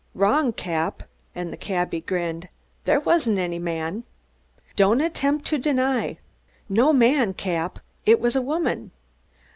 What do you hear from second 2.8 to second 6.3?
"There wasn't any man." "Don't attempt to deny"